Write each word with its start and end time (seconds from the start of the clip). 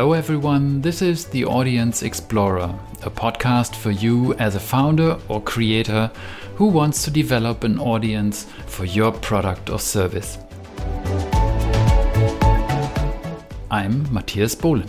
Hello, 0.00 0.14
everyone. 0.14 0.80
This 0.80 1.02
is 1.02 1.26
The 1.26 1.44
Audience 1.44 2.02
Explorer, 2.02 2.74
a 3.02 3.10
podcast 3.10 3.76
for 3.76 3.90
you 3.90 4.32
as 4.36 4.54
a 4.54 4.58
founder 4.58 5.18
or 5.28 5.42
creator 5.42 6.10
who 6.54 6.68
wants 6.68 7.04
to 7.04 7.10
develop 7.10 7.64
an 7.64 7.78
audience 7.78 8.44
for 8.66 8.86
your 8.86 9.12
product 9.12 9.68
or 9.68 9.78
service. 9.78 10.38
I'm 13.70 14.10
Matthias 14.10 14.54
Bohlen. 14.54 14.88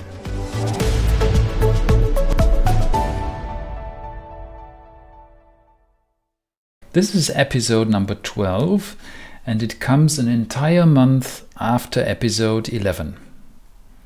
This 6.94 7.14
is 7.14 7.30
episode 7.32 7.90
number 7.90 8.16
12, 8.16 8.96
and 9.46 9.62
it 9.62 9.82
comes 9.82 10.18
an 10.18 10.30
entire 10.30 10.86
month 10.86 11.46
after 11.60 12.00
episode 12.00 12.70
11. 12.70 13.18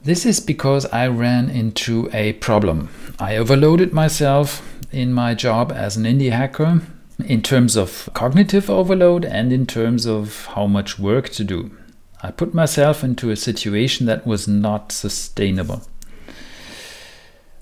This 0.05 0.23
is 0.23 0.39
because 0.39 0.85
I 0.93 1.07
ran 1.07 1.49
into 1.49 2.11
a 2.13 2.33
problem. 2.33 2.89
I 3.17 3.37
overloaded 3.37 3.91
myself 3.91 4.61
in 4.91 5.11
my 5.11 5.33
job 5.33 5.71
as 5.71 5.97
an 5.97 6.03
indie 6.03 6.29
hacker 6.29 6.81
in 7.25 7.41
terms 7.41 7.75
of 7.75 8.07
cognitive 8.13 8.69
overload 8.69 9.25
and 9.25 9.51
in 9.51 9.65
terms 9.65 10.05
of 10.05 10.45
how 10.53 10.67
much 10.67 10.99
work 10.99 11.29
to 11.29 11.43
do. 11.43 11.75
I 12.21 12.29
put 12.29 12.53
myself 12.53 13.03
into 13.03 13.31
a 13.31 13.35
situation 13.35 14.05
that 14.05 14.27
was 14.27 14.47
not 14.47 14.91
sustainable. 14.91 15.81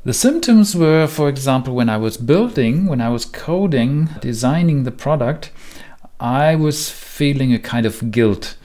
The 0.04 0.14
symptoms 0.14 0.76
were, 0.76 1.08
for 1.08 1.30
example, 1.30 1.74
when 1.74 1.88
I 1.88 1.96
was 1.96 2.18
building, 2.18 2.88
when 2.88 3.00
I 3.00 3.08
was 3.08 3.24
coding, 3.24 4.10
designing 4.20 4.84
the 4.84 4.92
product, 4.92 5.50
I 6.20 6.56
was 6.56 6.90
feeling 6.90 7.54
a 7.54 7.60
kind 7.60 7.86
of 7.86 8.12
guilt 8.12 8.58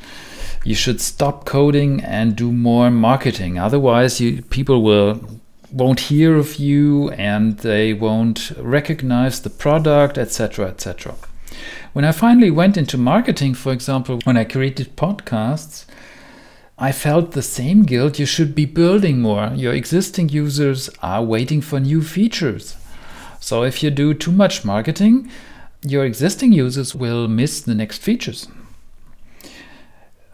you 0.64 0.74
should 0.74 1.00
stop 1.00 1.44
coding 1.44 2.02
and 2.02 2.36
do 2.36 2.52
more 2.52 2.90
marketing. 2.90 3.58
Otherwise, 3.58 4.20
you, 4.20 4.42
people 4.42 4.82
will 4.82 5.20
won't 5.70 6.00
hear 6.00 6.36
of 6.36 6.56
you 6.56 7.10
and 7.10 7.58
they 7.58 7.92
won't 7.92 8.52
recognize 8.58 9.40
the 9.42 9.50
product, 9.50 10.16
etc., 10.16 10.66
etc. 10.66 11.14
When 11.92 12.04
I 12.04 12.12
finally 12.12 12.50
went 12.50 12.76
into 12.76 12.96
marketing, 12.96 13.54
for 13.54 13.72
example, 13.72 14.18
when 14.24 14.36
I 14.36 14.44
created 14.44 14.96
podcasts, 14.96 15.84
I 16.78 16.92
felt 16.92 17.32
the 17.32 17.42
same 17.42 17.82
guilt. 17.82 18.18
You 18.18 18.26
should 18.26 18.54
be 18.54 18.64
building 18.64 19.20
more. 19.20 19.50
Your 19.54 19.74
existing 19.74 20.28
users 20.28 20.88
are 21.02 21.24
waiting 21.24 21.60
for 21.60 21.80
new 21.80 22.02
features. 22.02 22.76
So 23.40 23.64
if 23.64 23.82
you 23.82 23.90
do 23.90 24.14
too 24.14 24.32
much 24.32 24.64
marketing, 24.64 25.30
your 25.82 26.04
existing 26.04 26.52
users 26.52 26.94
will 26.94 27.26
miss 27.28 27.60
the 27.60 27.74
next 27.74 27.98
features. 27.98 28.48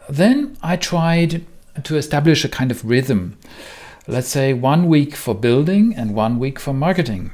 Then 0.09 0.57
I 0.61 0.75
tried 0.75 1.45
to 1.83 1.97
establish 1.97 2.45
a 2.45 2.49
kind 2.49 2.71
of 2.71 2.85
rhythm. 2.85 3.37
Let's 4.07 4.27
say 4.27 4.53
one 4.53 4.87
week 4.87 5.15
for 5.15 5.33
building 5.33 5.95
and 5.95 6.13
one 6.13 6.39
week 6.39 6.59
for 6.59 6.73
marketing. 6.73 7.31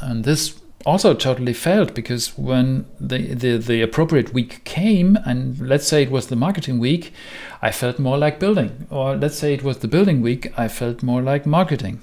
And 0.00 0.24
this 0.24 0.60
also 0.86 1.12
totally 1.12 1.52
failed 1.52 1.92
because 1.92 2.38
when 2.38 2.86
the, 3.00 3.34
the, 3.34 3.56
the 3.58 3.82
appropriate 3.82 4.32
week 4.32 4.64
came, 4.64 5.16
and 5.24 5.58
let's 5.58 5.86
say 5.86 6.02
it 6.02 6.10
was 6.10 6.28
the 6.28 6.36
marketing 6.36 6.78
week, 6.78 7.12
I 7.60 7.72
felt 7.72 7.98
more 7.98 8.16
like 8.16 8.38
building. 8.38 8.86
Or 8.90 9.16
let's 9.16 9.36
say 9.36 9.52
it 9.52 9.64
was 9.64 9.78
the 9.78 9.88
building 9.88 10.22
week, 10.22 10.52
I 10.56 10.68
felt 10.68 11.02
more 11.02 11.20
like 11.20 11.46
marketing. 11.46 12.00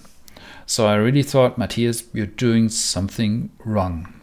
So 0.65 0.87
I 0.87 0.95
really 0.95 1.23
thought, 1.23 1.57
Matthias, 1.57 2.03
you're 2.13 2.25
doing 2.25 2.69
something 2.69 3.49
wrong. 3.63 4.13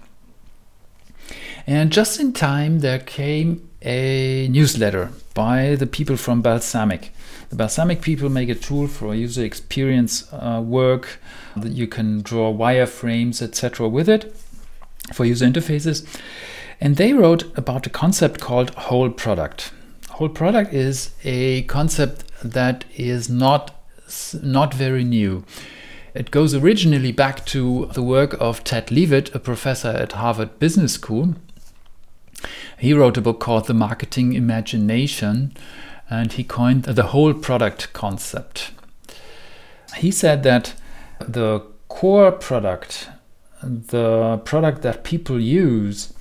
And 1.66 1.92
just 1.92 2.20
in 2.20 2.32
time, 2.32 2.80
there 2.80 2.98
came 2.98 3.68
a 3.80 4.48
newsletter 4.48 5.10
by 5.34 5.74
the 5.74 5.86
people 5.86 6.16
from 6.16 6.42
Balsamiq. 6.42 7.08
The 7.50 7.56
Balsamiq 7.56 8.00
people 8.00 8.28
make 8.28 8.48
a 8.48 8.54
tool 8.54 8.86
for 8.86 9.14
user 9.14 9.44
experience 9.44 10.30
uh, 10.32 10.62
work 10.64 11.20
that 11.56 11.72
you 11.72 11.86
can 11.86 12.22
draw 12.22 12.52
wireframes, 12.52 13.42
etc., 13.42 13.88
with 13.88 14.08
it 14.08 14.34
for 15.12 15.24
user 15.24 15.46
interfaces. 15.46 16.06
And 16.80 16.96
they 16.96 17.12
wrote 17.12 17.56
about 17.56 17.86
a 17.86 17.90
concept 17.90 18.40
called 18.40 18.70
whole 18.70 19.10
product. 19.10 19.72
Whole 20.10 20.28
product 20.28 20.72
is 20.72 21.10
a 21.24 21.62
concept 21.62 22.24
that 22.42 22.84
is 22.96 23.28
not 23.28 23.78
not 24.42 24.74
very 24.74 25.04
new. 25.04 25.44
It 26.14 26.30
goes 26.30 26.54
originally 26.54 27.12
back 27.12 27.46
to 27.46 27.86
the 27.94 28.02
work 28.02 28.34
of 28.38 28.62
Ted 28.64 28.90
Levitt, 28.90 29.34
a 29.34 29.38
professor 29.38 29.88
at 29.88 30.12
Harvard 30.12 30.58
Business 30.58 30.92
School, 30.92 31.34
he 32.78 32.92
wrote 32.92 33.16
a 33.16 33.20
book 33.20 33.40
called 33.40 33.66
The 33.66 33.74
Marketing 33.74 34.32
Imagination, 34.32 35.56
and 36.10 36.32
he 36.32 36.44
coined 36.44 36.84
the 36.84 37.04
whole 37.04 37.34
product 37.34 37.92
concept. 37.92 38.70
He 39.96 40.10
said 40.10 40.42
that 40.42 40.74
the 41.20 41.60
core 41.88 42.32
product, 42.32 43.08
the 43.62 44.38
product 44.44 44.82
that 44.82 45.04
people 45.04 45.40
use, 45.40 46.12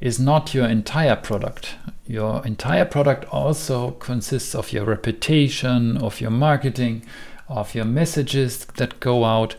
is 0.00 0.18
not 0.18 0.54
your 0.54 0.66
entire 0.66 1.16
product. 1.16 1.74
Your 2.06 2.44
entire 2.46 2.84
product 2.84 3.24
also 3.32 3.92
consists 3.92 4.54
of 4.54 4.72
your 4.72 4.84
reputation, 4.84 5.96
of 5.98 6.20
your 6.20 6.30
marketing, 6.30 7.04
of 7.48 7.74
your 7.74 7.84
messages 7.84 8.64
that 8.76 9.00
go 9.00 9.24
out. 9.24 9.56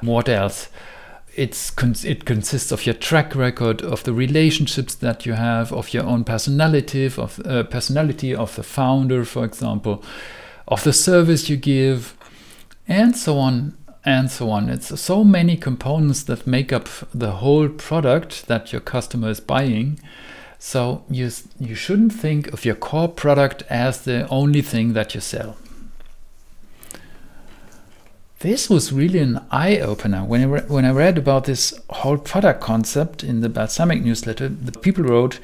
What 0.00 0.28
else? 0.28 0.68
It's 1.34 1.72
it 2.04 2.24
consists 2.24 2.72
of 2.72 2.84
your 2.84 2.94
track 2.94 3.34
record 3.34 3.82
of 3.82 4.04
the 4.04 4.12
relationships 4.12 4.94
that 4.96 5.24
you 5.24 5.32
have 5.32 5.72
of 5.72 5.94
your 5.94 6.04
own 6.04 6.24
personality 6.24 7.06
of 7.06 7.40
uh, 7.46 7.62
personality 7.64 8.34
of 8.34 8.54
the 8.56 8.62
founder 8.62 9.24
for 9.24 9.44
example 9.44 10.02
of 10.68 10.84
the 10.84 10.92
service 10.92 11.48
you 11.48 11.56
give 11.56 12.14
and 12.86 13.16
so 13.16 13.38
on 13.38 13.76
and 14.04 14.30
so 14.30 14.50
on. 14.50 14.68
It's 14.68 15.00
so 15.00 15.22
many 15.22 15.56
components 15.56 16.24
that 16.24 16.46
make 16.46 16.72
up 16.72 16.88
the 17.14 17.32
whole 17.32 17.68
product 17.68 18.48
that 18.48 18.72
your 18.72 18.80
customer 18.80 19.30
is 19.30 19.40
buying. 19.40 20.00
So 20.58 21.04
you 21.08 21.30
you 21.58 21.74
shouldn't 21.74 22.12
think 22.12 22.52
of 22.52 22.64
your 22.64 22.74
core 22.74 23.08
product 23.08 23.62
as 23.68 24.02
the 24.02 24.28
only 24.28 24.62
thing 24.62 24.92
that 24.92 25.14
you 25.14 25.20
sell 25.20 25.56
this 28.42 28.68
was 28.68 28.92
really 28.92 29.20
an 29.20 29.40
eye 29.50 29.78
opener. 29.78 30.24
When 30.24 30.42
I, 30.42 30.44
re- 30.44 30.66
when 30.66 30.84
I 30.84 30.90
read 30.90 31.16
about 31.16 31.44
this 31.44 31.72
whole 31.90 32.18
product 32.18 32.60
concept 32.60 33.22
in 33.22 33.40
the 33.40 33.48
Balsamiq 33.48 34.02
newsletter, 34.02 34.48
the 34.48 34.78
people 34.78 35.04
wrote, 35.04 35.38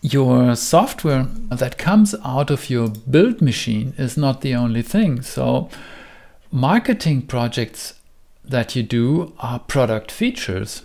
Your 0.00 0.54
software 0.54 1.24
that 1.50 1.76
comes 1.76 2.14
out 2.24 2.50
of 2.50 2.70
your 2.70 2.88
build 2.88 3.42
machine 3.42 3.94
is 3.98 4.16
not 4.16 4.40
the 4.40 4.54
only 4.54 4.82
thing. 4.82 5.22
So, 5.22 5.68
marketing 6.52 7.22
projects 7.22 7.94
that 8.44 8.76
you 8.76 8.84
do 8.84 9.34
are 9.40 9.58
product 9.58 10.12
features. 10.12 10.82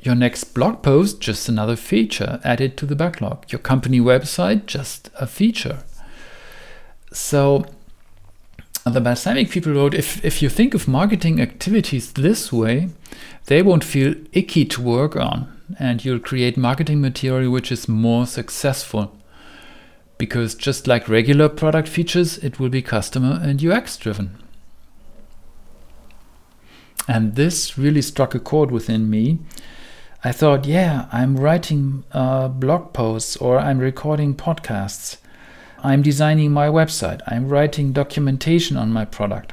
Your 0.00 0.14
next 0.14 0.54
blog 0.54 0.82
post, 0.82 1.20
just 1.20 1.50
another 1.50 1.76
feature 1.76 2.40
added 2.44 2.78
to 2.78 2.86
the 2.86 2.96
backlog. 2.96 3.52
Your 3.52 3.60
company 3.60 4.00
website, 4.00 4.64
just 4.64 5.10
a 5.20 5.26
feature. 5.26 5.84
So, 7.12 7.66
the 8.90 9.00
Balsamiq 9.00 9.50
people 9.50 9.72
wrote 9.72 9.94
if, 9.94 10.24
if 10.24 10.42
you 10.42 10.48
think 10.48 10.74
of 10.74 10.88
marketing 10.88 11.40
activities 11.40 12.12
this 12.12 12.52
way, 12.52 12.88
they 13.46 13.62
won't 13.62 13.84
feel 13.84 14.14
icky 14.32 14.64
to 14.64 14.82
work 14.82 15.14
on, 15.14 15.56
and 15.78 16.04
you'll 16.04 16.18
create 16.18 16.56
marketing 16.56 17.00
material 17.00 17.52
which 17.52 17.70
is 17.70 17.88
more 17.88 18.26
successful. 18.26 19.16
Because 20.18 20.54
just 20.54 20.86
like 20.86 21.08
regular 21.08 21.48
product 21.48 21.88
features, 21.88 22.38
it 22.38 22.58
will 22.58 22.68
be 22.68 22.82
customer 22.82 23.38
and 23.42 23.64
UX 23.64 23.96
driven. 23.96 24.36
And 27.08 27.34
this 27.34 27.78
really 27.78 28.02
struck 28.02 28.34
a 28.34 28.40
chord 28.40 28.70
within 28.70 29.10
me. 29.10 29.38
I 30.24 30.30
thought, 30.30 30.66
yeah, 30.66 31.08
I'm 31.10 31.36
writing 31.36 32.04
uh, 32.12 32.48
blog 32.48 32.92
posts 32.92 33.36
or 33.36 33.58
I'm 33.58 33.78
recording 33.78 34.34
podcasts. 34.36 35.16
I'm 35.82 36.02
designing 36.02 36.52
my 36.52 36.68
website. 36.68 37.20
I'm 37.26 37.48
writing 37.48 37.92
documentation 37.92 38.76
on 38.76 38.92
my 38.92 39.04
product. 39.04 39.52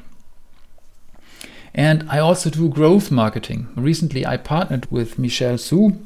And 1.74 2.06
I 2.10 2.20
also 2.20 2.50
do 2.50 2.70
growth 2.70 3.10
marketing. 3.10 3.68
Recently, 3.76 4.26
I 4.26 4.38
partnered 4.38 4.90
with 4.92 5.18
Michele 5.18 5.58
Hsu, 5.58 5.98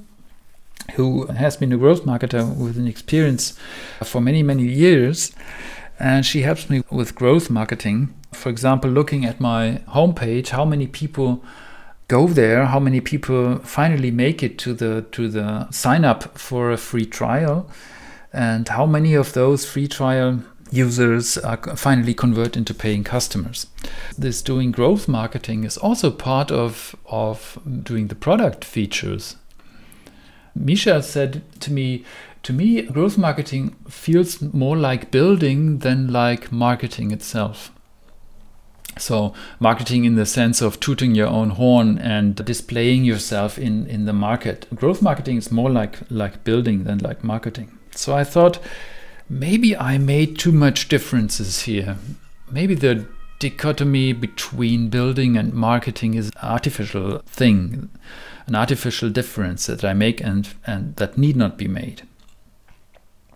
who 0.96 1.28
has 1.28 1.58
been 1.58 1.74
a 1.74 1.78
growth 1.78 2.06
marketer 2.06 2.56
with 2.56 2.78
an 2.78 2.88
experience 2.88 3.58
for 4.04 4.22
many, 4.22 4.44
many 4.44 4.64
years. 4.64 5.34
And 6.00 6.26
she 6.26 6.42
helps 6.42 6.70
me 6.70 6.84
with 6.90 7.16
growth 7.16 7.50
marketing. 7.50 8.14
For 8.32 8.50
example, 8.50 8.90
looking 8.90 9.26
at 9.26 9.40
my 9.40 9.82
homepage, 9.90 10.50
how 10.50 10.66
many 10.66 10.88
people 10.88 11.44
go 12.08 12.28
there, 12.28 12.66
how 12.66 12.80
many 12.80 13.02
people 13.02 13.58
finally 13.60 14.12
make 14.12 14.44
it 14.44 14.58
to 14.60 14.74
the 14.74 15.06
to 15.12 15.30
the 15.30 15.70
sign 15.72 16.04
up 16.04 16.38
for 16.38 16.72
a 16.72 16.78
free 16.78 17.06
trial 17.06 17.70
and 18.34 18.68
how 18.68 18.86
many 18.86 19.14
of 19.14 19.34
those 19.34 19.66
free 19.66 19.88
trial 19.88 20.42
users 20.72 21.38
are 21.38 21.58
finally 21.76 22.16
convert 22.16 22.58
into 22.58 22.74
paying 22.74 23.04
customers. 23.04 23.68
This 24.18 24.42
doing 24.42 24.72
growth 24.72 25.08
marketing 25.08 25.64
is 25.64 25.78
also 25.78 26.10
part 26.10 26.52
of, 26.52 26.96
of 27.06 27.60
doing 27.84 28.08
the 28.08 28.16
product 28.16 28.66
features. 28.66 29.36
Misha 30.56 31.04
said 31.04 31.44
to 31.60 31.72
me, 31.72 32.04
to 32.42 32.54
me, 32.54 32.82
growth 32.82 33.18
marketing 33.18 33.76
feels 33.88 34.42
more 34.42 34.76
like 34.76 35.12
building 35.12 35.80
than 35.80 36.12
like 36.12 36.52
marketing 36.52 37.12
itself. 37.12 37.72
So, 38.98 39.34
marketing 39.60 40.06
in 40.06 40.16
the 40.16 40.26
sense 40.26 40.62
of 40.62 40.80
tooting 40.80 41.16
your 41.16 41.28
own 41.28 41.52
horn 41.52 41.98
and 41.98 42.36
displaying 42.36 43.06
yourself 43.06 43.58
in, 43.58 43.88
in 43.88 44.06
the 44.06 44.14
market. 44.14 44.68
Growth 44.76 45.02
marketing 45.02 45.38
is 45.38 45.52
more 45.52 45.70
like, 45.70 46.00
like 46.10 46.44
building 46.44 46.84
than 46.84 47.00
like 47.00 47.24
marketing. 47.24 47.72
So, 47.96 48.16
I 48.16 48.24
thought 48.24 48.60
maybe 49.30 49.76
I 49.76 49.98
made 49.98 50.38
too 50.38 50.52
much 50.52 50.90
differences 50.90 51.64
here. 51.64 51.98
Maybe 52.52 52.76
the 52.76 53.06
dichotomy 53.40 54.14
between 54.14 54.90
building 54.90 55.36
and 55.36 55.54
marketing 55.54 56.14
is 56.14 56.28
an 56.28 56.34
artificial 56.42 57.20
thing, 57.26 57.90
an 58.48 58.56
artificial 58.56 59.10
difference 59.10 59.66
that 59.66 59.84
I 59.84 59.94
make 59.94 60.22
and, 60.22 60.48
and 60.66 60.96
that 60.96 61.18
need 61.18 61.36
not 61.36 61.58
be 61.58 61.68
made. 61.68 62.04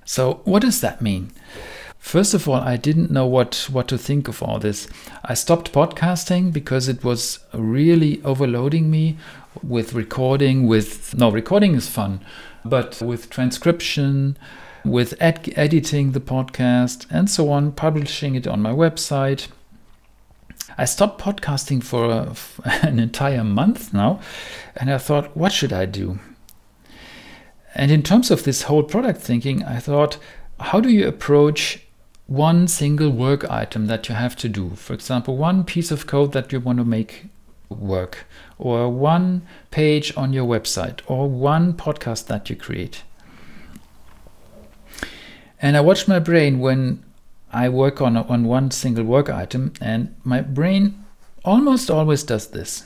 So, 0.05 0.41
what 0.45 0.61
does 0.61 0.79
that 0.81 1.01
mean? 1.01 1.31
First 1.99 2.33
of 2.33 2.47
all, 2.47 2.61
I 2.61 2.77
didn't 2.77 3.11
know 3.11 3.25
what, 3.25 3.67
what 3.69 3.89
to 3.89 3.97
think 3.97 4.29
of 4.29 4.41
all 4.41 4.59
this. 4.59 4.87
I 5.25 5.33
stopped 5.33 5.73
podcasting 5.73 6.53
because 6.53 6.87
it 6.87 7.03
was 7.03 7.39
really 7.53 8.21
overloading 8.23 8.89
me 8.89 9.17
with 9.63 9.93
recording, 9.93 10.67
with 10.67 11.15
no, 11.15 11.31
recording 11.31 11.75
is 11.75 11.87
fun, 11.87 12.21
but 12.63 13.01
with 13.01 13.29
transcription, 13.29 14.37
with 14.83 15.13
ed- 15.19 15.53
editing 15.55 16.11
the 16.11 16.19
podcast, 16.19 17.05
and 17.09 17.29
so 17.29 17.49
on, 17.51 17.71
publishing 17.71 18.35
it 18.35 18.47
on 18.47 18.61
my 18.61 18.71
website. 18.71 19.47
I 20.77 20.85
stopped 20.85 21.21
podcasting 21.21 21.83
for, 21.83 22.05
a, 22.05 22.33
for 22.33 22.63
an 22.65 22.99
entire 22.99 23.43
month 23.43 23.93
now, 23.93 24.19
and 24.75 24.91
I 24.91 24.97
thought, 24.97 25.35
what 25.35 25.51
should 25.51 25.73
I 25.73 25.85
do? 25.85 26.19
And 27.75 27.91
in 27.91 28.01
terms 28.01 28.31
of 28.31 28.43
this 28.43 28.63
whole 28.63 28.83
product 28.83 29.21
thinking, 29.21 29.63
I 29.63 29.79
thought, 29.79 30.17
how 30.59 30.79
do 30.79 30.89
you 30.89 31.07
approach 31.07 31.83
one 32.25 32.67
single 32.67 33.11
work 33.11 33.49
item 33.49 33.85
that 33.87 34.09
you 34.09 34.15
have 34.15 34.35
to 34.37 34.49
do? 34.49 34.71
For 34.71 34.93
example, 34.93 35.37
one 35.37 35.63
piece 35.63 35.91
of 35.91 36.07
code 36.07 36.33
that 36.33 36.51
you 36.51 36.59
want 36.59 36.79
to 36.79 36.85
make 36.85 37.25
work, 37.69 38.25
or 38.57 38.89
one 38.89 39.41
page 39.71 40.15
on 40.15 40.33
your 40.33 40.45
website, 40.45 41.01
or 41.07 41.29
one 41.29 41.73
podcast 41.73 42.27
that 42.27 42.49
you 42.49 42.55
create. 42.55 43.03
And 45.61 45.75
I 45.75 45.81
watch 45.81 46.07
my 46.07 46.19
brain 46.19 46.59
when 46.59 47.03
I 47.51 47.69
work 47.69 48.01
on, 48.01 48.15
on 48.17 48.43
one 48.45 48.71
single 48.71 49.03
work 49.03 49.29
item, 49.29 49.73
and 49.81 50.15
my 50.23 50.41
brain 50.41 51.05
almost 51.43 51.89
always 51.89 52.23
does 52.23 52.47
this. 52.47 52.85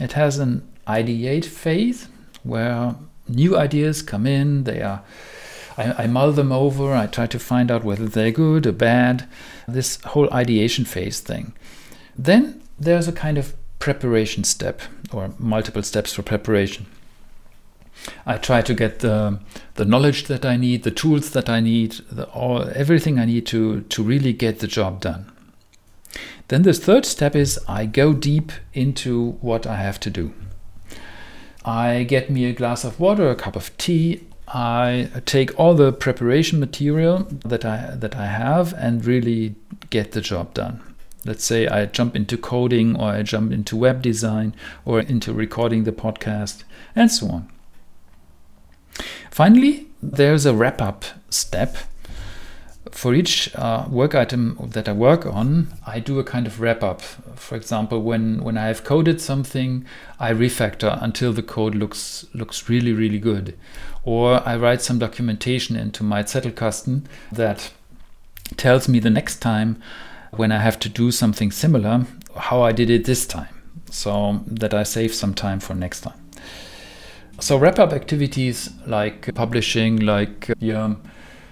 It 0.00 0.12
has 0.12 0.38
an 0.38 0.66
ideate 0.86 1.44
phase 1.44 2.08
where 2.42 2.94
new 3.28 3.56
ideas 3.56 4.02
come 4.02 4.26
in, 4.26 4.64
they 4.64 4.82
are 4.82 5.02
I, 5.76 6.04
I, 6.04 6.06
mull 6.06 6.32
them 6.32 6.52
over, 6.52 6.94
I 6.94 7.06
try 7.06 7.26
to 7.26 7.38
find 7.38 7.70
out 7.70 7.84
whether 7.84 8.06
they're 8.06 8.30
good 8.30 8.66
or 8.66 8.72
bad, 8.72 9.28
this 9.68 10.00
whole 10.02 10.32
ideation 10.32 10.84
phase 10.84 11.20
thing. 11.20 11.52
Then 12.16 12.62
there's 12.78 13.08
a 13.08 13.12
kind 13.12 13.36
of 13.36 13.54
preparation 13.78 14.44
step 14.44 14.82
or 15.12 15.34
multiple 15.38 15.82
steps 15.82 16.12
for 16.14 16.22
preparation. 16.22 16.86
I 18.24 18.36
try 18.38 18.62
to 18.62 18.74
get 18.74 19.00
the, 19.00 19.40
the 19.74 19.84
knowledge 19.84 20.24
that 20.24 20.44
I 20.44 20.56
need, 20.56 20.82
the 20.82 20.90
tools 20.90 21.30
that 21.30 21.48
I 21.48 21.60
need, 21.60 21.92
the, 22.10 22.24
all, 22.26 22.68
everything 22.74 23.18
I 23.18 23.24
need 23.24 23.46
to, 23.46 23.82
to 23.82 24.02
really 24.02 24.32
get 24.32 24.60
the 24.60 24.66
job 24.66 25.00
done. 25.00 25.32
Then 26.48 26.62
the 26.62 26.72
third 26.72 27.04
step 27.04 27.34
is 27.34 27.58
I 27.66 27.86
go 27.86 28.12
deep 28.12 28.52
into 28.72 29.32
what 29.40 29.66
I 29.66 29.76
have 29.76 29.98
to 30.00 30.10
do. 30.10 30.32
I 31.64 32.04
get 32.04 32.30
me 32.30 32.44
a 32.44 32.52
glass 32.52 32.84
of 32.84 33.00
water, 33.00 33.28
a 33.28 33.34
cup 33.34 33.56
of 33.56 33.76
tea. 33.76 34.22
I 34.46 35.10
take 35.24 35.58
all 35.58 35.74
the 35.74 35.92
preparation 35.92 36.60
material 36.60 37.26
that 37.44 37.64
I 37.64 37.96
that 37.96 38.14
I 38.14 38.26
have 38.26 38.72
and 38.74 39.04
really 39.04 39.56
get 39.90 40.12
the 40.12 40.20
job 40.20 40.54
done. 40.54 40.80
Let's 41.26 41.44
say 41.44 41.66
I 41.66 41.86
jump 41.86 42.14
into 42.14 42.38
coding 42.38 42.96
or 42.96 43.10
I 43.10 43.22
jump 43.22 43.52
into 43.52 43.76
web 43.76 44.00
design 44.00 44.54
or 44.84 45.00
into 45.00 45.32
recording 45.32 45.84
the 45.84 45.92
podcast 45.92 46.62
and 46.94 47.10
so 47.10 47.28
on. 47.28 47.50
Finally, 49.30 49.88
there's 50.02 50.46
a 50.46 50.54
wrap 50.54 50.80
up 50.80 51.04
step. 51.28 51.76
For 52.92 53.12
each 53.12 53.54
uh, 53.54 53.86
work 53.90 54.14
item 54.14 54.56
that 54.72 54.88
I 54.88 54.92
work 54.92 55.26
on, 55.26 55.68
I 55.86 56.00
do 56.00 56.18
a 56.18 56.24
kind 56.24 56.46
of 56.46 56.60
wrap 56.60 56.82
up. 56.82 57.02
For 57.02 57.56
example, 57.56 58.00
when, 58.00 58.42
when 58.42 58.56
I 58.56 58.68
have 58.68 58.84
coded 58.84 59.20
something, 59.20 59.84
I 60.18 60.32
refactor 60.32 61.02
until 61.02 61.32
the 61.34 61.42
code 61.42 61.74
looks 61.74 62.24
looks 62.32 62.70
really 62.70 62.92
really 62.92 63.18
good, 63.18 63.58
or 64.04 64.40
I 64.48 64.56
write 64.56 64.80
some 64.80 64.98
documentation 64.98 65.76
into 65.76 66.02
my 66.04 66.22
Zettelkasten 66.22 67.04
that 67.32 67.72
tells 68.56 68.88
me 68.88 69.00
the 69.00 69.10
next 69.10 69.40
time 69.40 69.82
when 70.32 70.52
I 70.52 70.58
have 70.58 70.78
to 70.80 70.88
do 70.88 71.10
something 71.10 71.50
similar 71.50 72.06
how 72.36 72.62
I 72.62 72.72
did 72.72 72.90
it 72.90 73.04
this 73.04 73.26
time, 73.26 73.54
so 73.90 74.40
that 74.46 74.74
I 74.74 74.82
save 74.82 75.14
some 75.14 75.34
time 75.34 75.60
for 75.60 75.74
next 75.74 76.02
time. 76.02 76.20
So 77.38 77.56
wrap 77.56 77.78
up 77.78 77.92
activities 77.92 78.70
like 78.86 79.34
publishing, 79.34 79.96
like 79.98 80.50
yeah, 80.58 80.94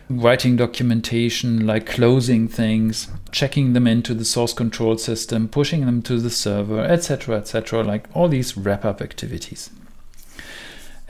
writing 0.09 0.57
documentation, 0.57 1.67
like 1.67 1.87
closing 1.87 2.49
things, 2.49 3.09
checking 3.33 3.73
them 3.73 3.87
into 3.87 4.15
the 4.15 4.25
source 4.25 4.53
control 4.53 4.99
system, 4.99 5.49
pushing 5.49 5.85
them 5.85 6.03
to 6.03 6.19
the 6.19 6.31
server, 6.31 6.81
etc., 6.81 7.37
etc., 7.37 7.83
like 7.83 8.09
all 8.15 8.29
these 8.29 8.57
wrap 8.57 8.85
up 8.85 9.01
activities. 9.01 9.71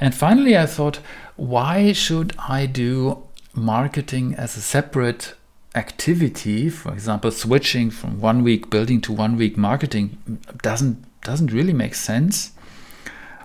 And 0.00 0.14
finally, 0.14 0.56
I 0.56 0.66
thought, 0.66 0.98
why 1.36 1.92
should 1.92 2.34
I 2.36 2.66
do 2.66 3.24
marketing 3.54 4.34
as 4.34 4.56
a 4.56 4.60
separate 4.60 5.34
activity? 5.74 6.68
For 6.68 6.92
example, 6.92 7.30
switching 7.30 7.90
from 7.90 8.20
one 8.20 8.42
week 8.42 8.70
building 8.70 9.00
to 9.02 9.12
one 9.12 9.36
week 9.36 9.56
marketing 9.56 10.40
doesn't 10.62 11.04
doesn't 11.22 11.52
really 11.52 11.72
make 11.72 11.94
sense. 11.94 12.52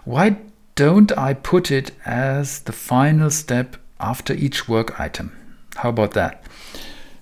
Why 0.06 0.38
don't 0.76 1.18
I 1.18 1.34
put 1.34 1.72
it 1.72 1.92
as 2.06 2.60
the 2.60 2.72
final 2.72 3.30
step 3.30 3.78
after 4.00 4.34
each 4.34 4.68
work 4.68 5.00
item? 5.00 5.32
How 5.78 5.90
about 5.90 6.12
that? 6.12 6.44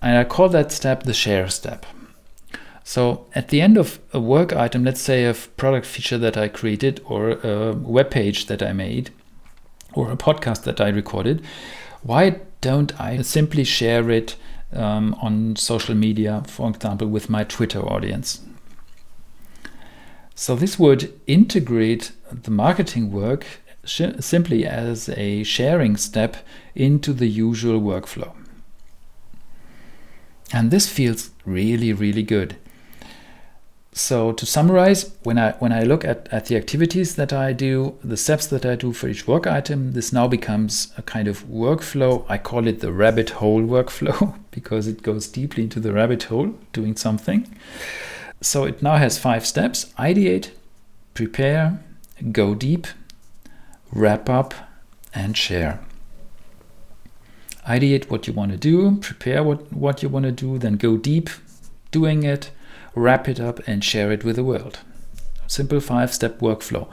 And 0.01 0.17
I 0.17 0.23
call 0.23 0.49
that 0.49 0.71
step 0.71 1.03
the 1.03 1.13
share 1.13 1.47
step. 1.49 1.85
So 2.83 3.25
at 3.35 3.49
the 3.49 3.61
end 3.61 3.77
of 3.77 3.99
a 4.13 4.19
work 4.19 4.53
item, 4.53 4.83
let's 4.83 5.01
say 5.01 5.25
a 5.25 5.33
product 5.33 5.85
feature 5.85 6.17
that 6.17 6.37
I 6.37 6.47
created 6.47 7.01
or 7.05 7.31
a 7.31 7.73
web 7.73 8.09
page 8.09 8.45
that 8.45 8.63
I 8.63 8.73
made 8.73 9.09
or 9.93 10.11
a 10.11 10.17
podcast 10.17 10.63
that 10.63 10.79
I 10.79 10.89
recorded, 10.89 11.43
why 12.03 12.39
don't 12.61 12.99
I 12.99 13.21
simply 13.23 13.63
share 13.63 14.09
it 14.09 14.35
um, 14.73 15.15
on 15.21 15.55
social 15.55 15.95
media, 15.95 16.43
for 16.47 16.69
example, 16.69 17.07
with 17.07 17.29
my 17.29 17.43
Twitter 17.43 17.79
audience? 17.79 18.41
So 20.35 20.55
this 20.55 20.77
would 20.77 21.19
integrate 21.25 22.11
the 22.31 22.51
marketing 22.51 23.11
work 23.11 23.45
simply 23.83 24.65
as 24.65 25.09
a 25.09 25.43
sharing 25.43 25.97
step 25.97 26.37
into 26.75 27.13
the 27.13 27.27
usual 27.27 27.81
workflow. 27.81 28.33
And 30.53 30.71
this 30.71 30.87
feels 30.89 31.31
really, 31.45 31.93
really 31.93 32.23
good. 32.23 32.57
So 33.97 34.31
to 34.31 34.45
summarize, 34.45 35.11
when 35.23 35.39
I 35.39 35.53
when 35.53 35.73
I 35.73 35.81
look 35.81 36.05
at, 36.05 36.27
at 36.31 36.45
the 36.45 36.55
activities 36.55 37.15
that 37.15 37.33
I 37.33 37.51
do, 37.51 37.97
the 38.03 38.15
steps 38.15 38.45
that 38.47 38.63
I 38.63 38.75
do 38.75 38.93
for 38.93 39.07
each 39.07 39.25
work 39.25 39.47
item, 39.47 39.93
this 39.93 40.13
now 40.13 40.27
becomes 40.27 40.93
a 40.99 41.01
kind 41.01 41.27
of 41.27 41.43
workflow. 41.47 42.23
I 42.29 42.37
call 42.37 42.67
it 42.67 42.81
the 42.81 42.91
rabbit 42.91 43.31
hole 43.31 43.63
workflow 43.63 44.37
because 44.51 44.87
it 44.87 45.01
goes 45.01 45.27
deeply 45.27 45.63
into 45.63 45.79
the 45.79 45.93
rabbit 45.93 46.23
hole 46.23 46.53
doing 46.73 46.95
something. 46.95 47.47
So 48.39 48.65
it 48.65 48.83
now 48.83 48.97
has 48.97 49.17
five 49.17 49.47
steps 49.47 49.85
ideate, 49.97 50.51
prepare, 51.15 51.83
go 52.31 52.53
deep, 52.53 52.85
wrap 53.91 54.29
up, 54.29 54.53
and 55.11 55.35
share. 55.35 55.79
Ideate 57.67 58.11
what 58.11 58.27
you 58.27 58.33
want 58.33 58.51
to 58.51 58.57
do, 58.59 58.97
prepare 58.97 59.43
what, 59.43 59.73
what 59.73 60.03
you 60.03 60.09
want 60.09 60.25
to 60.25 60.31
do, 60.31 60.59
then 60.59 60.75
go 60.75 60.97
deep 60.97 61.31
doing 61.91 62.21
it, 62.21 62.51
wrap 62.97 63.27
it 63.27 63.39
up, 63.39 63.59
and 63.67 63.83
share 63.83 64.11
it 64.11 64.23
with 64.23 64.35
the 64.35 64.43
world. 64.43 64.79
Simple 65.47 65.79
five 65.79 66.13
step 66.13 66.39
workflow. 66.39 66.87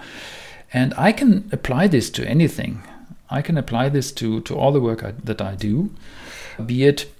And 0.72 0.94
I 0.96 1.12
can 1.12 1.48
apply 1.52 1.88
this 1.88 2.10
to 2.10 2.28
anything. 2.28 2.82
I 3.30 3.42
can 3.42 3.56
apply 3.56 3.88
this 3.88 4.12
to, 4.12 4.40
to 4.42 4.56
all 4.56 4.72
the 4.72 4.80
work 4.80 5.02
I, 5.02 5.12
that 5.12 5.40
I 5.40 5.54
do, 5.54 5.90
be 6.64 6.84
it 6.84 7.10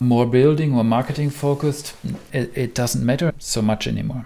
more 0.00 0.26
building 0.26 0.74
or 0.74 0.82
marketing 0.82 1.30
focused, 1.30 1.94
it, 2.32 2.50
it 2.56 2.74
doesn't 2.74 3.04
matter 3.04 3.32
so 3.38 3.60
much 3.60 3.86
anymore. 3.86 4.24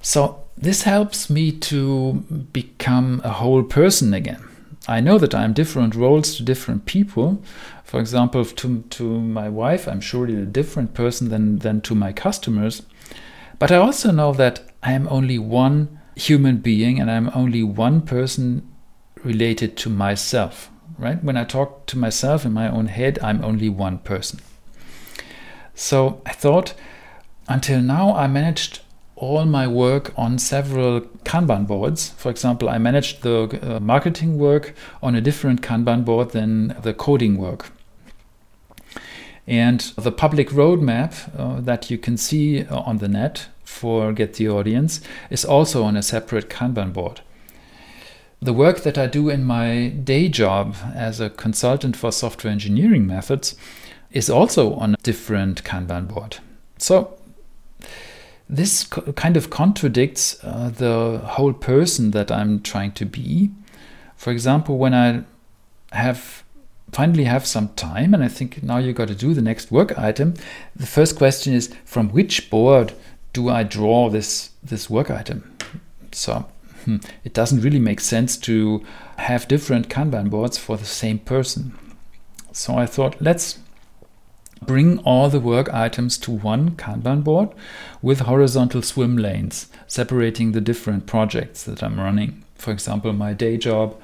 So, 0.00 0.44
this 0.56 0.82
helps 0.82 1.28
me 1.28 1.52
to 1.52 2.24
become 2.52 3.20
a 3.24 3.30
whole 3.30 3.64
person 3.64 4.14
again. 4.14 4.42
I 4.88 5.00
know 5.00 5.18
that 5.18 5.34
I'm 5.34 5.52
different 5.52 5.94
roles 5.94 6.36
to 6.36 6.42
different 6.42 6.86
people. 6.86 7.42
For 7.84 8.00
example, 8.00 8.44
to, 8.44 8.82
to 8.82 9.20
my 9.20 9.48
wife, 9.48 9.88
I'm 9.88 10.00
surely 10.00 10.36
a 10.36 10.44
different 10.44 10.94
person 10.94 11.28
than, 11.28 11.58
than 11.58 11.80
to 11.82 11.94
my 11.94 12.12
customers. 12.12 12.82
But 13.58 13.72
I 13.72 13.76
also 13.76 14.10
know 14.12 14.32
that 14.34 14.60
I 14.82 14.92
am 14.92 15.08
only 15.08 15.38
one 15.38 15.98
human 16.14 16.58
being 16.58 17.00
and 17.00 17.10
I'm 17.10 17.30
only 17.34 17.62
one 17.62 18.00
person 18.02 18.70
related 19.24 19.76
to 19.78 19.90
myself 19.90 20.70
right? 20.98 21.22
When 21.22 21.36
I 21.36 21.44
talk 21.44 21.86
to 21.86 21.98
myself 21.98 22.44
in 22.44 22.52
my 22.52 22.68
own 22.68 22.86
head, 22.86 23.18
I'm 23.22 23.44
only 23.44 23.68
one 23.68 23.98
person. 23.98 24.40
So 25.74 26.22
I 26.24 26.32
thought, 26.32 26.74
until 27.48 27.80
now, 27.80 28.14
I 28.14 28.26
managed 28.26 28.80
all 29.16 29.46
my 29.46 29.66
work 29.66 30.12
on 30.16 30.38
several 30.38 31.00
Kanban 31.24 31.66
boards. 31.66 32.10
For 32.10 32.30
example, 32.30 32.68
I 32.68 32.78
managed 32.78 33.22
the 33.22 33.58
uh, 33.62 33.80
marketing 33.80 34.38
work 34.38 34.74
on 35.02 35.14
a 35.14 35.20
different 35.20 35.62
Kanban 35.62 36.04
board 36.04 36.30
than 36.30 36.76
the 36.82 36.92
coding 36.92 37.38
work. 37.38 37.72
And 39.46 39.80
the 39.96 40.12
public 40.12 40.50
roadmap 40.50 41.30
uh, 41.38 41.60
that 41.62 41.90
you 41.90 41.98
can 41.98 42.16
see 42.16 42.64
uh, 42.64 42.80
on 42.80 42.98
the 42.98 43.08
net 43.08 43.48
for 43.64 44.12
Get 44.12 44.34
the 44.34 44.48
Audience 44.48 45.00
is 45.30 45.44
also 45.44 45.82
on 45.82 45.96
a 45.96 46.02
separate 46.02 46.50
Kanban 46.50 46.92
board. 46.92 47.20
The 48.40 48.52
work 48.52 48.82
that 48.82 48.98
I 48.98 49.06
do 49.06 49.30
in 49.30 49.44
my 49.44 49.88
day 49.88 50.28
job 50.28 50.76
as 50.94 51.20
a 51.20 51.30
consultant 51.30 51.96
for 51.96 52.12
software 52.12 52.52
engineering 52.52 53.06
methods 53.06 53.56
is 54.10 54.28
also 54.28 54.74
on 54.74 54.94
a 54.94 54.98
different 55.02 55.64
Kanban 55.64 56.06
board. 56.06 56.36
So 56.76 57.16
this 58.48 58.84
kind 58.84 59.36
of 59.36 59.50
contradicts 59.50 60.42
uh, 60.44 60.70
the 60.74 61.20
whole 61.24 61.52
person 61.52 62.12
that 62.12 62.30
I'm 62.30 62.60
trying 62.60 62.92
to 62.92 63.04
be. 63.04 63.50
For 64.16 64.30
example, 64.30 64.78
when 64.78 64.94
I 64.94 65.24
have 65.92 66.44
finally 66.92 67.24
have 67.24 67.44
some 67.44 67.68
time 67.70 68.14
and 68.14 68.22
I 68.22 68.28
think 68.28 68.62
now 68.62 68.78
you 68.78 68.92
got 68.92 69.08
to 69.08 69.14
do 69.14 69.34
the 69.34 69.42
next 69.42 69.72
work 69.72 69.98
item, 69.98 70.34
the 70.74 70.86
first 70.86 71.16
question 71.16 71.52
is 71.52 71.74
from 71.84 72.10
which 72.10 72.48
board 72.48 72.92
do 73.32 73.50
I 73.50 73.64
draw 73.64 74.08
this 74.08 74.50
this 74.62 74.88
work 74.88 75.10
item? 75.10 75.56
So 76.12 76.46
hmm, 76.84 76.98
it 77.24 77.34
doesn't 77.34 77.60
really 77.62 77.80
make 77.80 78.00
sense 78.00 78.36
to 78.38 78.84
have 79.18 79.48
different 79.48 79.88
Kanban 79.88 80.30
boards 80.30 80.56
for 80.56 80.76
the 80.76 80.84
same 80.84 81.18
person. 81.18 81.76
So 82.52 82.76
I 82.78 82.86
thought 82.86 83.20
let's 83.20 83.58
bring 84.62 84.98
all 85.00 85.28
the 85.28 85.40
work 85.40 85.72
items 85.72 86.16
to 86.18 86.30
one 86.30 86.70
Kanban 86.70 87.22
board 87.22 87.50
with 88.02 88.20
horizontal 88.20 88.82
swim 88.82 89.16
lanes 89.16 89.68
separating 89.86 90.52
the 90.52 90.60
different 90.60 91.06
projects 91.06 91.62
that 91.64 91.82
I'm 91.82 92.00
running. 92.00 92.44
For 92.54 92.72
example, 92.72 93.12
my 93.12 93.32
day 93.32 93.56
job, 93.56 94.00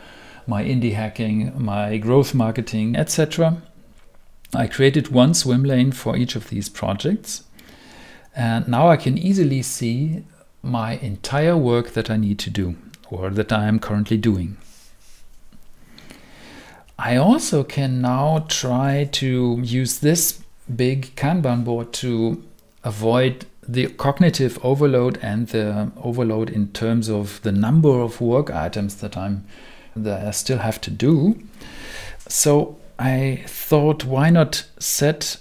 my 0.47 0.62
indie 0.64 0.94
hacking, 0.94 1.52
my 1.56 1.97
growth 1.99 2.35
marketing, 2.35 2.97
etc. 2.97 3.62
I 4.54 4.66
created 4.66 5.09
one 5.09 5.35
swim 5.35 5.64
lane 5.64 5.92
for 5.92 6.16
each 6.16 6.37
of 6.37 6.50
these 6.50 6.68
projects. 6.68 7.44
And 8.35 8.68
now 8.68 8.88
I 8.88 8.97
can 8.97 9.16
easily 9.16 9.62
see 9.62 10.25
my 10.62 10.92
entire 10.99 11.56
work 11.56 11.90
that 11.90 12.11
I 12.11 12.16
need 12.16 12.38
to 12.40 12.50
do 12.50 12.76
or 13.11 13.30
that 13.30 13.52
I 13.52 13.66
am 13.66 13.78
currently 13.78 14.16
doing. 14.16 14.56
I 16.99 17.16
also 17.16 17.64
can 17.64 18.00
now 18.00 18.47
try 18.49 19.09
to 19.12 19.61
use 19.62 19.99
this 19.99 20.41
big 20.75 21.14
Kanban 21.16 21.64
board 21.64 21.92
to 21.95 22.42
avoid 22.85 23.47
the 23.66 23.87
cognitive 23.88 24.59
overload 24.64 25.19
and 25.23 25.49
the 25.49 25.92
overload 26.02 26.50
in 26.50 26.69
terms 26.73 27.09
of 27.09 27.40
the 27.42 27.52
number 27.52 28.00
of 28.00 28.21
work 28.21 28.50
items 28.50 28.97
that 28.97 29.16
I'm 29.16 29.45
that 29.95 30.26
I 30.26 30.31
still 30.31 30.59
have 30.59 30.81
to 30.83 30.90
do. 30.90 31.42
So 32.28 32.78
I 32.99 33.45
thought, 33.47 34.04
why 34.04 34.31
not 34.31 34.64
set 34.78 35.37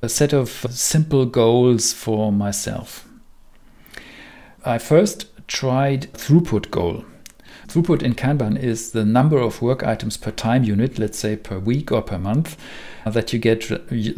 a 0.00 0.08
set 0.08 0.32
of 0.32 0.48
simple 0.70 1.26
goals 1.26 1.92
for 1.92 2.30
myself? 2.32 3.06
I 4.64 4.78
first 4.78 5.26
tried 5.48 6.12
throughput 6.12 6.70
goal. 6.70 7.04
Throughput 7.68 8.02
in 8.02 8.14
Kanban 8.14 8.58
is 8.58 8.92
the 8.92 9.04
number 9.04 9.38
of 9.38 9.60
work 9.60 9.82
items 9.82 10.16
per 10.16 10.30
time 10.30 10.64
unit, 10.64 10.98
let's 10.98 11.18
say 11.18 11.36
per 11.36 11.58
week 11.58 11.92
or 11.92 12.00
per 12.00 12.18
month, 12.18 12.56
uh, 13.04 13.10
that 13.10 13.32
you 13.32 13.38
get 13.38 13.68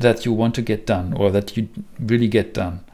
that 0.00 0.24
you 0.24 0.32
want 0.32 0.54
to 0.54 0.62
get 0.62 0.86
done 0.86 1.12
or 1.12 1.30
that 1.32 1.56
you 1.56 1.68
really 1.98 2.28
get 2.28 2.54
done. 2.54 2.84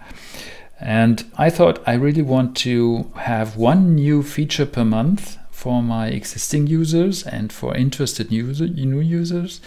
And 0.81 1.25
I 1.37 1.51
thought 1.51 1.87
I 1.87 1.95
really 1.95 2.23
want 2.23 2.57
to 2.59 3.11
have 3.17 3.57
one 3.57 3.95
new 3.95 4.23
feature 4.23 4.67
per 4.67 4.85
month 4.85 5.37
for 5.51 5.83
my 5.83 6.09
existing 6.09 6.67
users 6.67 7.23
and 7.23 7.53
for 7.53 7.75
interested 7.75 8.33
user, 8.33 8.67
new 8.67 9.01
users. 9.01 9.61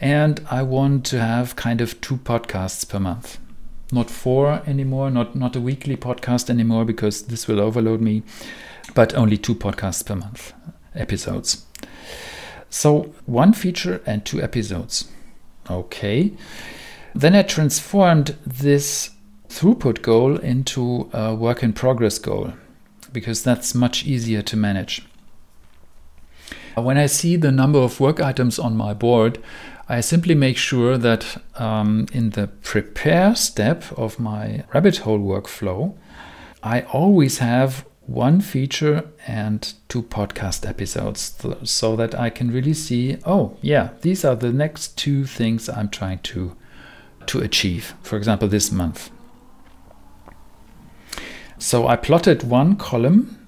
And 0.00 0.40
I 0.50 0.62
want 0.62 1.04
to 1.06 1.20
have 1.20 1.56
kind 1.56 1.80
of 1.80 2.00
two 2.00 2.18
podcasts 2.18 2.88
per 2.88 3.00
month. 3.00 3.38
Not 3.90 4.10
four 4.10 4.62
anymore, 4.66 5.10
not, 5.10 5.34
not 5.34 5.56
a 5.56 5.60
weekly 5.60 5.96
podcast 5.96 6.50
anymore, 6.50 6.84
because 6.84 7.22
this 7.22 7.48
will 7.48 7.60
overload 7.60 8.00
me, 8.00 8.22
but 8.94 9.14
only 9.14 9.36
two 9.36 9.54
podcasts 9.54 10.04
per 10.04 10.14
month 10.14 10.52
episodes. 10.94 11.64
So 12.70 13.14
one 13.26 13.52
feature 13.52 14.00
and 14.06 14.24
two 14.24 14.42
episodes. 14.42 15.08
Okay. 15.70 16.32
Then 17.14 17.34
I 17.34 17.42
transformed 17.42 18.36
this 18.46 19.10
throughput 19.48 20.02
goal 20.02 20.36
into 20.36 21.08
a 21.12 21.34
work 21.34 21.62
in 21.62 21.72
progress 21.72 22.18
goal 22.18 22.52
because 23.12 23.42
that's 23.42 23.74
much 23.74 24.04
easier 24.04 24.42
to 24.42 24.56
manage. 24.56 25.02
When 26.76 26.98
I 26.98 27.06
see 27.06 27.36
the 27.36 27.50
number 27.50 27.78
of 27.78 27.98
work 27.98 28.20
items 28.20 28.58
on 28.58 28.76
my 28.76 28.94
board, 28.94 29.38
I 29.88 30.00
simply 30.00 30.34
make 30.34 30.56
sure 30.56 30.98
that 30.98 31.42
um, 31.56 32.06
in 32.12 32.30
the 32.30 32.48
prepare 32.62 33.34
step 33.34 33.84
of 33.98 34.20
my 34.20 34.64
rabbit 34.72 34.98
hole 34.98 35.18
workflow, 35.18 35.96
I 36.62 36.82
always 36.82 37.38
have 37.38 37.84
one 38.08 38.40
feature 38.40 39.04
and 39.26 39.74
two 39.88 40.02
podcast 40.02 40.66
episodes 40.66 41.36
so 41.64 41.94
that 41.94 42.18
I 42.18 42.30
can 42.30 42.50
really 42.50 42.72
see, 42.72 43.18
oh, 43.26 43.56
yeah, 43.60 43.90
these 44.00 44.24
are 44.24 44.34
the 44.34 44.50
next 44.50 44.96
two 44.96 45.26
things 45.26 45.68
I'm 45.68 45.90
trying 45.90 46.20
to 46.20 46.56
to 47.26 47.40
achieve. 47.40 47.92
For 48.02 48.16
example, 48.16 48.48
this 48.48 48.72
month. 48.72 49.10
So 51.58 51.86
I 51.86 51.96
plotted 51.96 52.44
one 52.44 52.76
column 52.76 53.46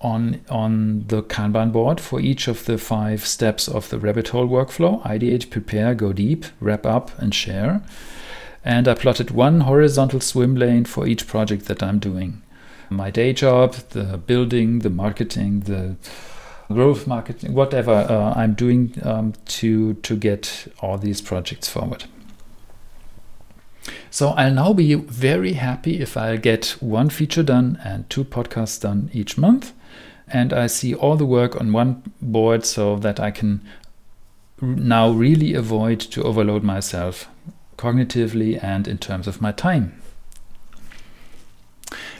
on 0.00 0.40
on 0.50 1.04
the 1.06 1.22
Kanban 1.22 1.70
board 1.70 2.00
for 2.00 2.20
each 2.20 2.48
of 2.48 2.64
the 2.64 2.78
five 2.78 3.24
steps 3.24 3.68
of 3.68 3.88
the 3.90 4.00
rabbit 4.00 4.28
hole 4.28 4.48
workflow: 4.48 5.00
ideate, 5.04 5.48
prepare, 5.48 5.94
go 5.94 6.12
deep, 6.12 6.44
wrap 6.58 6.84
up, 6.84 7.16
and 7.20 7.32
share. 7.32 7.80
And 8.64 8.88
I 8.88 8.94
plotted 8.94 9.30
one 9.30 9.60
horizontal 9.60 10.20
swim 10.20 10.56
lane 10.56 10.86
for 10.86 11.06
each 11.06 11.28
project 11.28 11.66
that 11.66 11.84
I'm 11.84 12.00
doing 12.00 12.42
my 12.92 13.10
day 13.10 13.32
job, 13.32 13.74
the 13.90 14.18
building, 14.18 14.80
the 14.80 14.90
marketing, 14.90 15.60
the 15.60 15.96
growth 16.72 17.06
marketing, 17.06 17.54
whatever 17.54 17.92
uh, 17.92 18.32
I'm 18.34 18.54
doing 18.54 18.94
um, 19.02 19.34
to 19.46 19.94
to 19.94 20.16
get 20.16 20.72
all 20.80 20.98
these 20.98 21.20
projects 21.20 21.68
forward. 21.68 22.04
So 24.10 24.28
I'll 24.30 24.54
now 24.54 24.72
be 24.72 24.94
very 24.94 25.54
happy 25.54 26.00
if 26.00 26.16
I 26.16 26.36
get 26.36 26.76
one 26.80 27.08
feature 27.08 27.42
done 27.42 27.78
and 27.84 28.08
two 28.08 28.24
podcasts 28.24 28.80
done 28.80 29.10
each 29.12 29.38
month, 29.38 29.72
and 30.28 30.52
I 30.52 30.66
see 30.66 30.94
all 30.94 31.16
the 31.16 31.26
work 31.26 31.60
on 31.60 31.72
one 31.72 32.02
board 32.20 32.64
so 32.64 32.96
that 32.96 33.18
I 33.18 33.30
can 33.30 33.60
now 34.60 35.10
really 35.10 35.54
avoid 35.54 35.98
to 36.00 36.22
overload 36.22 36.62
myself 36.62 37.28
cognitively 37.76 38.62
and 38.62 38.86
in 38.86 38.98
terms 38.98 39.26
of 39.26 39.40
my 39.40 39.50
time. 39.50 40.00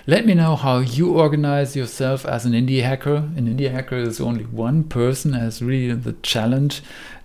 Let 0.04 0.26
me 0.26 0.34
know 0.34 0.56
how 0.56 0.80
you 0.80 1.16
organize 1.16 1.76
yourself 1.76 2.26
as 2.26 2.44
an 2.44 2.54
indie 2.54 2.82
hacker. 2.82 3.14
An 3.36 3.46
indie 3.46 3.70
hacker 3.70 3.98
is 3.98 4.20
only 4.20 4.42
one 4.42 4.82
person 4.82 5.32
has 5.34 5.62
really 5.62 5.94
the 5.94 6.14
challenge 6.24 6.82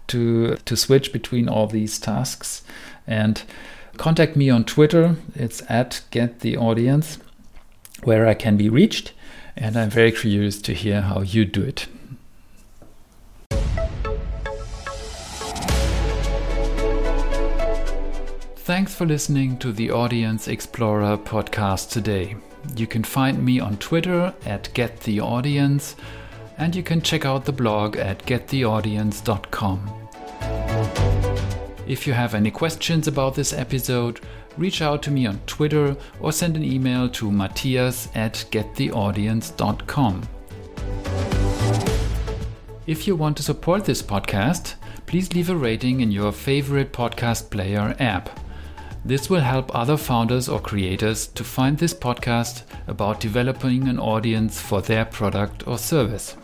to 0.09 0.57
to 0.57 0.77
switch 0.77 1.11
between 1.11 1.49
all 1.49 1.65
these 1.65 1.97
tasks. 1.97 2.61
And 3.07 3.41
contact 3.97 4.35
me 4.35 4.51
on 4.51 4.63
Twitter. 4.63 5.15
It's 5.33 5.63
at 5.67 6.03
get 6.11 6.41
the 6.41 6.55
audience, 6.55 7.17
where 8.03 8.27
I 8.27 8.35
can 8.35 8.57
be 8.57 8.69
reached. 8.69 9.11
And 9.55 9.75
I'm 9.75 9.89
very 9.89 10.11
curious 10.11 10.61
to 10.61 10.73
hear 10.75 11.01
how 11.01 11.21
you 11.21 11.45
do 11.45 11.63
it. 11.63 11.87
Thanks 18.55 18.93
for 18.93 19.07
listening 19.07 19.57
to 19.59 19.71
the 19.71 19.89
Audience 19.89 20.47
Explorer 20.47 21.17
podcast 21.17 21.89
today. 21.89 22.35
You 22.75 22.87
can 22.87 23.03
find 23.03 23.43
me 23.43 23.59
on 23.59 23.77
Twitter 23.77 24.33
at 24.45 24.69
GetTheAudience, 24.73 25.95
and 26.57 26.75
you 26.75 26.83
can 26.83 27.01
check 27.01 27.25
out 27.25 27.45
the 27.45 27.51
blog 27.51 27.97
at 27.97 28.25
gettheaudience.com. 28.25 29.93
If 31.87 32.05
you 32.05 32.13
have 32.13 32.35
any 32.35 32.51
questions 32.51 33.07
about 33.07 33.35
this 33.35 33.53
episode, 33.53 34.19
reach 34.57 34.81
out 34.81 35.01
to 35.03 35.11
me 35.11 35.25
on 35.25 35.39
Twitter 35.45 35.95
or 36.19 36.31
send 36.31 36.57
an 36.57 36.63
email 36.63 37.07
to 37.09 37.31
matthias 37.31 38.09
at 38.13 38.45
gettheaudience.com. 38.51 40.23
If 42.85 43.07
you 43.07 43.15
want 43.15 43.37
to 43.37 43.43
support 43.43 43.85
this 43.85 44.01
podcast, 44.01 44.75
please 45.05 45.33
leave 45.33 45.49
a 45.49 45.55
rating 45.55 46.01
in 46.01 46.11
your 46.11 46.31
favorite 46.31 46.91
podcast 46.93 47.49
player 47.49 47.95
app. 47.99 48.46
This 49.07 49.29
will 49.29 49.39
help 49.39 49.73
other 49.73 49.95
founders 49.95 50.49
or 50.49 50.59
creators 50.59 51.27
to 51.27 51.45
find 51.45 51.77
this 51.77 51.93
podcast 51.93 52.63
about 52.87 53.21
developing 53.21 53.87
an 53.87 53.99
audience 53.99 54.59
for 54.59 54.81
their 54.81 55.05
product 55.05 55.65
or 55.65 55.77
service. 55.77 56.35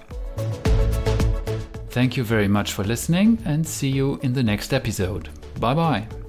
Thank 1.89 2.15
you 2.15 2.23
very 2.23 2.47
much 2.47 2.71
for 2.71 2.85
listening 2.85 3.37
and 3.43 3.67
see 3.67 3.89
you 3.89 4.17
in 4.23 4.31
the 4.31 4.43
next 4.43 4.73
episode. 4.73 5.27
Bye 5.59 5.73
bye. 5.73 6.22